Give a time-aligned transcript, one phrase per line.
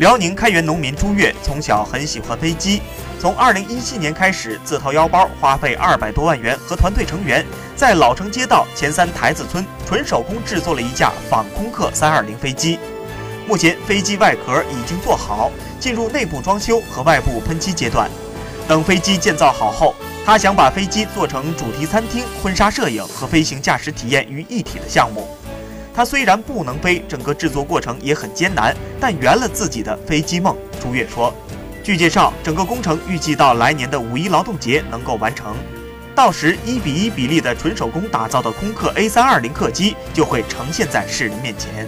[0.00, 2.80] 辽宁开原农民朱越从小很喜欢飞机，
[3.18, 7.44] 从2017年开始自掏腰包，花费二百多万元和团队成员
[7.76, 12.78] 在老城街道前三台子村纯手工制作了一架仿空客320飞机。
[13.46, 18.10] 目前飞机外壳已经做好，进入内部装修和外部喷漆阶段。
[18.66, 19.94] 等飞机建造好后，
[20.24, 25.28] 他想把飞机做成主题餐厅、婚纱摄影和飞行驾驶体验于一体的项目。
[26.00, 30.56] 它虽然不能飞，整个制作过程也很艰难，但圆了自己的飞机梦。
[30.80, 31.30] 朱越说
[31.84, 35.54] ：“据介绍，整个工程预计到来年的五一劳动节能够完成，
[36.14, 41.86] 到时一比一比例的纯手工打造的空客 A320 客机就会呈现在世人面前。”